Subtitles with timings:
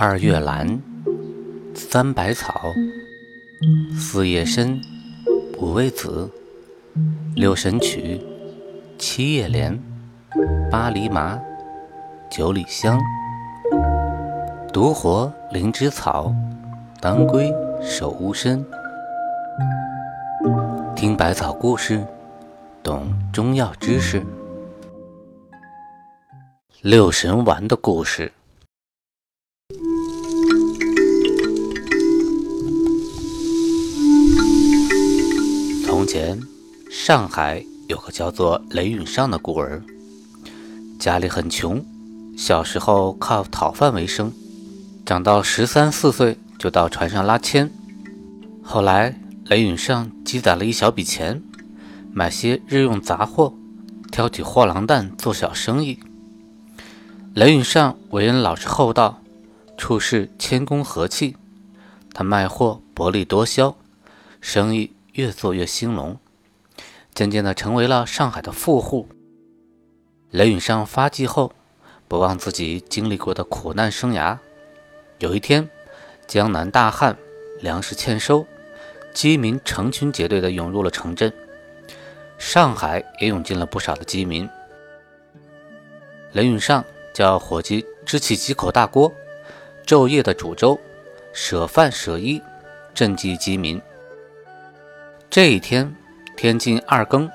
[0.00, 0.80] 二月兰，
[1.74, 2.72] 三百草，
[3.98, 4.80] 四叶参，
[5.58, 6.30] 五味子，
[7.34, 8.20] 六神曲，
[8.96, 9.76] 七叶莲，
[10.70, 11.36] 八厘麻，
[12.30, 12.96] 九里香，
[14.72, 16.32] 独活灵芝草，
[17.00, 17.52] 当归
[17.82, 18.64] 守乌参。
[20.94, 22.06] 听百草故事，
[22.84, 24.24] 懂中药知识。
[26.82, 28.30] 六神丸的故事。
[37.08, 39.82] 上海有个叫做雷允上的孤儿，
[40.98, 41.82] 家里很穷，
[42.36, 44.30] 小时候靠讨饭为生，
[45.06, 47.70] 长到十三四岁就到船上拉纤。
[48.62, 51.42] 后来，雷允上积攒了一小笔钱，
[52.12, 53.54] 买些日用杂货，
[54.12, 55.98] 挑起货郎担做小生意。
[57.32, 59.22] 雷允上为人老实厚道，
[59.78, 61.36] 处事谦恭和气，
[62.12, 63.74] 他卖货薄利多销，
[64.42, 64.92] 生意。
[65.14, 66.16] 越做越兴隆，
[67.18, 69.08] 渐渐的成为了上海的富户。
[70.30, 71.52] 雷允上发迹后，
[72.06, 74.38] 不忘自己经历过的苦难生涯。
[75.18, 75.68] 有一天，
[76.28, 77.18] 江南大旱，
[77.60, 78.46] 粮食欠收，
[79.12, 81.32] 饥民成群结队的涌入了城镇，
[82.38, 84.48] 上海也涌进了不少的饥民。
[86.30, 89.12] 雷允上叫伙计支起几口大锅，
[89.84, 90.78] 昼夜的煮粥，
[91.32, 92.40] 舍饭舍衣，
[92.94, 93.82] 赈济饥民。
[95.28, 95.92] 这一天，
[96.38, 97.28] 天近二更，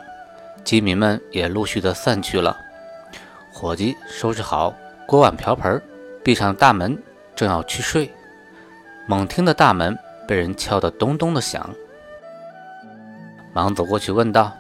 [0.63, 2.57] 饥民们也陆续的散去了。
[3.51, 4.73] 伙计收拾好
[5.05, 5.81] 锅碗瓢盆，
[6.23, 6.97] 闭上大门，
[7.35, 8.09] 正要去睡，
[9.05, 11.69] 猛听得大门被人敲得咚咚的响，
[13.51, 14.53] 忙走过去问道：“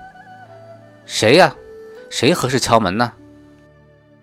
[1.07, 1.55] 谁呀？
[2.09, 3.13] 谁何时敲门呢？”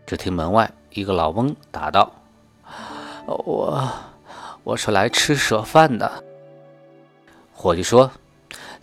[0.05, 2.13] 只听门外一个老翁答道
[3.25, 3.91] ：“我，
[4.65, 6.13] 我是来吃舍饭的。”
[7.57, 8.11] 伙计说。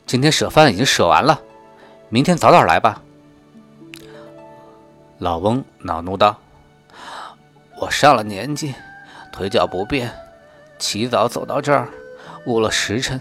[0.08, 1.42] 今天舍饭已经舍完了，
[2.08, 3.04] 明天早点来吧。
[5.18, 6.40] 老翁恼怒道
[7.82, 8.74] ：“我上了年纪，
[9.34, 10.10] 腿脚不便，
[10.80, 11.90] 起早走到这儿，
[12.46, 13.20] 误了时辰，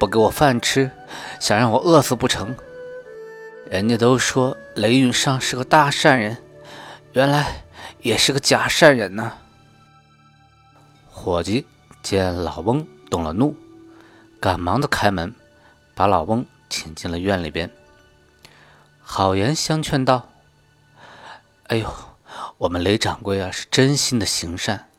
[0.00, 0.90] 不给我饭吃，
[1.38, 2.56] 想让我饿死不成？
[3.70, 6.36] 人家都说雷允上是个大善人，
[7.12, 7.64] 原来
[8.00, 9.32] 也是个假善人呢。”
[11.08, 11.64] 伙计
[12.02, 13.54] 见老翁动了怒，
[14.40, 15.32] 赶忙的开门。
[15.96, 17.70] 把老翁请进了院里边，
[19.00, 20.28] 好言相劝道
[21.68, 21.90] ：“哎呦，
[22.58, 24.90] 我们雷掌柜啊是真心的行善，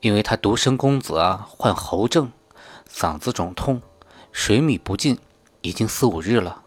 [0.00, 2.32] 因为他独生公子啊患喉症，
[2.92, 3.80] 嗓子肿痛，
[4.32, 5.20] 水米不进，
[5.60, 6.62] 已经四五日了，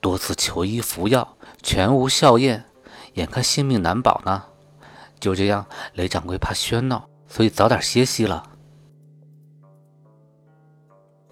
[0.00, 2.64] 多次求医服药，全无效验，
[3.12, 4.46] 眼看性命难保呢。
[5.20, 8.50] 就这样，雷掌柜怕喧闹，所以早点歇息了。”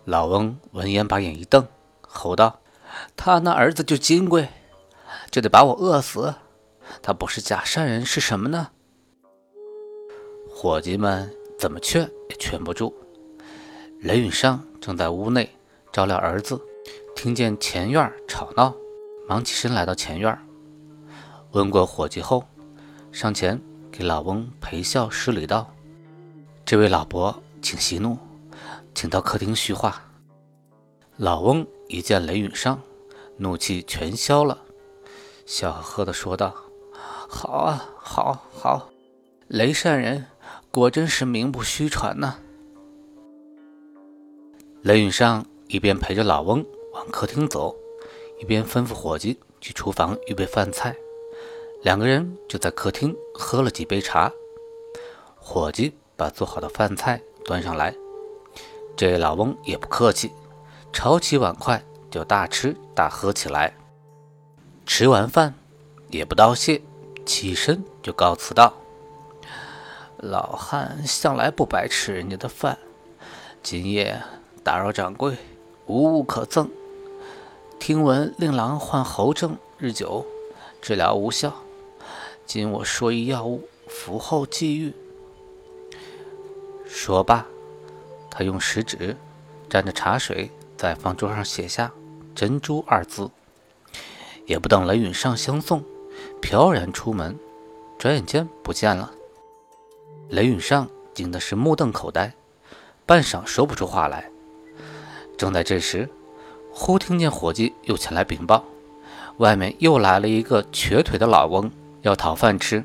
[0.05, 1.67] 老翁闻言，把眼一瞪，
[2.01, 2.59] 吼道
[3.17, 4.49] ：“他那儿子就金贵，
[5.31, 6.35] 就得把我饿死。
[7.01, 8.71] 他不是假善人是什么呢？”
[10.53, 12.93] 伙计们怎么劝也劝不住。
[14.01, 15.49] 雷允上正在屋内
[15.93, 16.61] 照料儿子，
[17.15, 18.75] 听见前院吵闹，
[19.29, 20.37] 忙起身来到前院，
[21.53, 22.45] 问过伙计后，
[23.13, 25.73] 上前给老翁陪笑施礼道
[26.67, 28.19] ：“这位老伯，请息怒。”
[28.95, 30.09] 请到客厅叙话。
[31.17, 32.81] 老翁一见雷允上，
[33.37, 34.59] 怒气全消了，
[35.45, 36.55] 笑呵呵地说道
[37.29, 38.89] ：“好啊，好，好，
[39.49, 40.27] 雷善人
[40.71, 42.39] 果真是名不虚传呐。”
[44.83, 46.65] 雷允上一边陪着老翁
[46.95, 47.77] 往客厅走，
[48.41, 50.97] 一边吩咐伙计去厨房预备饭菜。
[51.83, 54.33] 两个人就在客厅喝了几杯茶。
[55.37, 57.95] 伙计把做好的饭菜端上来。
[58.97, 60.31] 这老翁也不客气，
[60.93, 63.75] 抄起碗筷就大吃大喝起来。
[64.85, 65.55] 吃完饭
[66.11, 66.83] 也不道谢，
[67.25, 68.75] 起身就告辞道
[70.19, 72.79] ：“老汉向来不白吃人家的饭，
[73.63, 74.21] 今夜
[74.63, 75.37] 打扰掌柜，
[75.87, 76.71] 无物可赠。
[77.81, 80.25] 听闻令郎患喉症日久，
[80.81, 81.53] 治疗无效，
[82.47, 84.93] 今我说一药物，服后即愈。”
[86.87, 87.47] 说罢。
[88.35, 89.15] 他用食指
[89.69, 91.93] 沾着茶水，在方桌上写下
[92.35, 93.31] “珍珠”二字，
[94.47, 95.85] 也不等雷允上相送，
[96.41, 97.39] 飘然出门，
[97.99, 99.13] 转眼间不见了。
[100.31, 102.33] 雷允上惊的是目瞪口呆，
[103.05, 104.31] 半晌说不出话来。
[105.37, 106.09] 正在这时，
[106.73, 108.65] 忽听见伙计又前来禀报，
[109.37, 111.71] 外面又来了一个瘸腿的老翁，
[112.01, 112.83] 要讨饭吃。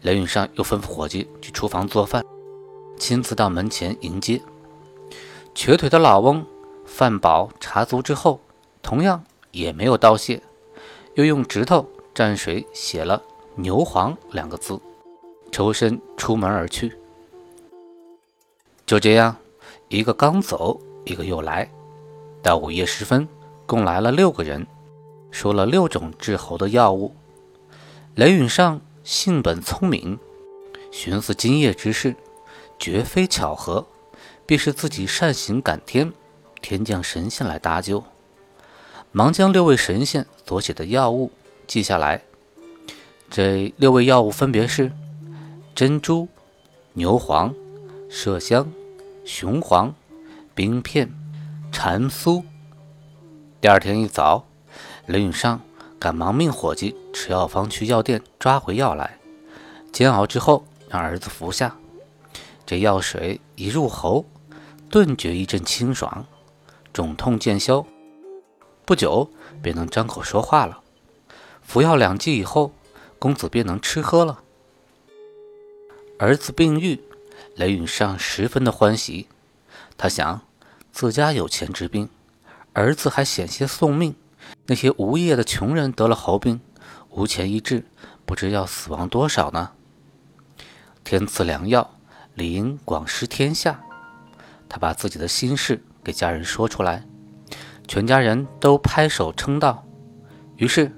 [0.00, 2.24] 雷允上又吩咐伙计去厨房做饭。
[2.96, 4.40] 亲自到门前迎接。
[5.54, 6.44] 瘸腿的老翁
[6.84, 8.40] 饭饱茶足之后，
[8.82, 10.42] 同样也没有道谢，
[11.14, 13.22] 又用指头蘸水写了
[13.54, 14.78] “牛黄”两个字，
[15.52, 16.98] 抽身出门而去。
[18.84, 19.36] 就这样，
[19.88, 21.70] 一个刚走，一个又来，
[22.42, 23.26] 到午夜时分，
[23.64, 24.66] 共来了六个人，
[25.30, 27.14] 说了六种治喉的药物。
[28.16, 30.18] 雷允上性本聪明，
[30.90, 32.16] 寻思今夜之事，
[32.78, 33.86] 绝非巧合，
[34.46, 36.12] 必是自己善行感天，
[36.60, 38.04] 天降神仙来搭救。
[39.12, 41.30] 忙将六位神仙所写的药物
[41.66, 42.22] 记下来。
[43.30, 44.92] 这六味药物分别是
[45.74, 46.28] 珍珠、
[46.92, 47.54] 牛黄、
[48.10, 48.72] 麝香、
[49.24, 49.94] 雄黄、
[50.54, 51.12] 冰片、
[51.72, 52.42] 蟾酥。
[53.60, 54.46] 第二天一早，
[55.06, 55.60] 雷允上。
[55.96, 59.16] 赶忙命伙计持药方去药店抓回药来，
[59.90, 61.74] 煎熬之后让儿子服下。
[62.66, 64.26] 这药水一入喉，
[64.94, 66.24] 顿觉一阵清爽，
[66.92, 67.84] 肿痛渐消，
[68.84, 69.28] 不久
[69.60, 70.82] 便能张口说话了。
[71.62, 72.72] 服药两剂以后，
[73.18, 74.44] 公子便能吃喝了。
[76.20, 77.02] 儿子病愈，
[77.56, 79.26] 雷允上十分的欢喜。
[79.96, 80.42] 他想，
[80.92, 82.08] 自家有钱治病，
[82.72, 84.14] 儿子还险些送命。
[84.66, 86.60] 那些无业的穷人得了喉病，
[87.10, 87.84] 无钱医治，
[88.24, 89.72] 不知要死亡多少呢？
[91.02, 91.96] 天赐良药，
[92.34, 93.80] 理应广施天下。
[94.74, 97.04] 他把自己的心事给家人说出来，
[97.86, 99.86] 全家人都拍手称道。
[100.56, 100.90] 于是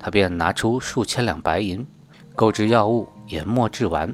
[0.00, 1.86] 他便拿出数千两白银，
[2.34, 4.12] 购置药物，研墨制丸。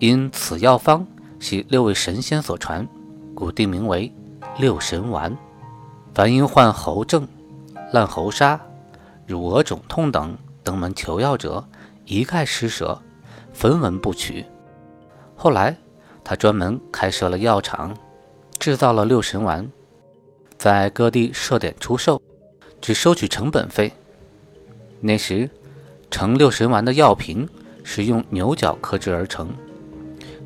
[0.00, 1.06] 因此药方
[1.38, 2.84] 系六位神仙所传，
[3.32, 4.12] 故定名为
[4.58, 5.38] 六神丸。
[6.12, 7.28] 凡因患喉症，
[7.92, 8.60] 烂喉沙、
[9.24, 11.64] 乳额肿痛等登门求药者，
[12.06, 13.00] 一概施舍，
[13.52, 14.44] 分文不取。
[15.36, 15.76] 后来，
[16.30, 17.92] 他专门开设了药厂，
[18.56, 19.68] 制造了六神丸，
[20.56, 22.22] 在各地设点出售，
[22.80, 23.92] 只收取成本费。
[25.00, 25.50] 那时，
[26.08, 27.48] 成六神丸的药瓶
[27.82, 29.52] 是用牛角刻制而成，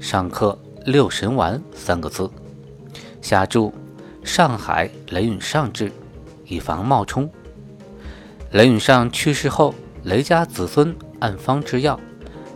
[0.01, 2.31] 上刻“六神丸”三个字，
[3.21, 3.71] 下注
[4.25, 5.93] “上海雷允上制”。
[6.49, 7.31] 以防冒充。
[8.53, 12.01] 雷允上去世后，雷家子孙按方制药，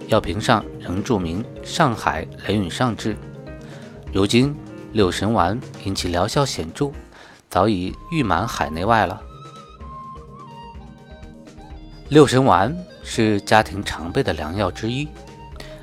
[0.07, 3.15] 药瓶上仍注明“上海雷允上制”。
[4.11, 4.57] 如今
[4.93, 6.91] 六神丸因其疗效显著，
[7.51, 9.21] 早已誉满海内外了。
[12.09, 12.75] 六神丸
[13.05, 15.07] 是家庭常备的良药之一，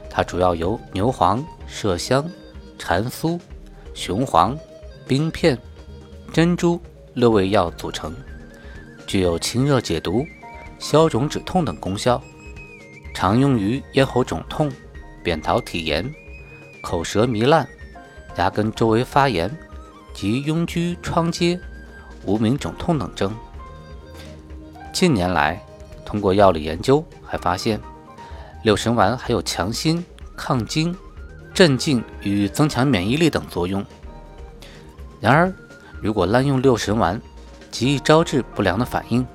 [0.09, 2.27] 它主要由牛黄、麝香、
[2.79, 3.39] 蟾酥、
[3.93, 4.57] 雄黄、
[5.07, 5.55] 冰片、
[6.33, 6.81] 珍珠。
[7.13, 8.13] 六味药组成，
[9.07, 10.25] 具有清热解毒、
[10.79, 12.21] 消肿止痛等功效，
[13.13, 14.69] 常用于咽喉肿痛、
[15.25, 16.13] 扁桃体炎、
[16.81, 17.67] 口舌糜烂、
[18.37, 19.49] 牙根周围发炎
[20.13, 21.59] 及痈疽疮疖、
[22.25, 23.35] 无名肿痛等症。
[24.93, 25.59] 近年来，
[26.05, 27.81] 通过药理研究，还发现
[28.61, 30.05] 六神丸还有强心、
[30.37, 30.95] 抗惊、
[31.55, 33.83] 镇静与增强免疫力等作用。
[35.19, 35.51] 然而，
[35.99, 37.19] 如果滥用六神丸，
[37.71, 39.25] 极易招致不良的反应，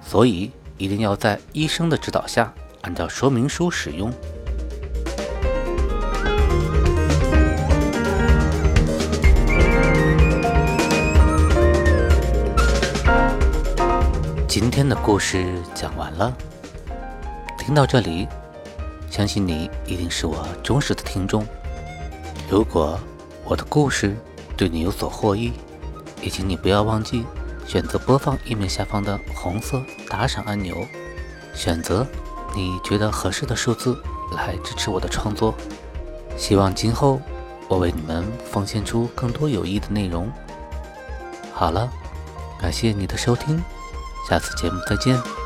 [0.00, 4.10] 所以一定要在医生的指导下，按照说明书使用。
[14.50, 16.36] 今天的故事讲完了，
[17.56, 18.26] 听到这里，
[19.08, 21.46] 相信你一定是我忠实的听众。
[22.48, 22.98] 如果
[23.44, 24.16] 我的故事
[24.56, 25.52] 对你有所获益，
[26.20, 27.24] 也请你不要忘记
[27.64, 30.84] 选择播放页面下方的红色打赏按钮，
[31.54, 32.04] 选择
[32.52, 33.96] 你觉得合适的数字
[34.32, 35.54] 来支持我的创作。
[36.36, 37.20] 希望今后
[37.68, 40.28] 我为你们奉献出更多有益的内容。
[41.52, 41.88] 好了，
[42.60, 43.62] 感谢你的收听，
[44.30, 45.39] 下次节目再见。